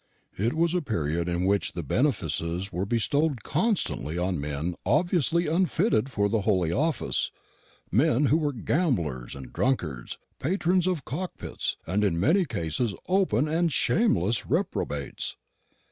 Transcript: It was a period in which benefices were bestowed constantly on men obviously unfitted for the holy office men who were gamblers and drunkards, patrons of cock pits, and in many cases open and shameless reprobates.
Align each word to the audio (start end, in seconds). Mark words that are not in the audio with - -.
It 0.35 0.53
was 0.53 0.73
a 0.73 0.81
period 0.81 1.29
in 1.29 1.45
which 1.45 1.73
benefices 1.75 2.71
were 2.73 2.87
bestowed 2.87 3.43
constantly 3.43 4.17
on 4.17 4.41
men 4.41 4.73
obviously 4.83 5.45
unfitted 5.45 6.09
for 6.09 6.27
the 6.27 6.41
holy 6.41 6.71
office 6.71 7.29
men 7.91 8.25
who 8.25 8.37
were 8.37 8.51
gamblers 8.51 9.35
and 9.35 9.53
drunkards, 9.53 10.17
patrons 10.39 10.87
of 10.87 11.05
cock 11.05 11.37
pits, 11.37 11.77
and 11.85 12.03
in 12.03 12.19
many 12.19 12.45
cases 12.45 12.95
open 13.07 13.47
and 13.47 13.71
shameless 13.71 14.47
reprobates. 14.47 15.37